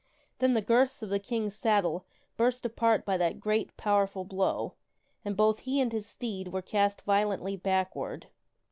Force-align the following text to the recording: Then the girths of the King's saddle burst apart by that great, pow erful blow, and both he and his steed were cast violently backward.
Then 0.39 0.55
the 0.55 0.63
girths 0.63 1.03
of 1.03 1.11
the 1.11 1.19
King's 1.19 1.55
saddle 1.55 2.07
burst 2.35 2.65
apart 2.65 3.05
by 3.05 3.17
that 3.17 3.39
great, 3.39 3.77
pow 3.77 3.97
erful 3.99 4.27
blow, 4.27 4.73
and 5.23 5.37
both 5.37 5.59
he 5.59 5.79
and 5.79 5.91
his 5.91 6.07
steed 6.07 6.47
were 6.47 6.63
cast 6.63 7.03
violently 7.03 7.55
backward. 7.55 8.25